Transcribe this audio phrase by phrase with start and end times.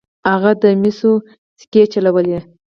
[0.29, 1.11] هغه د مسو
[1.61, 2.39] سکې چلولې.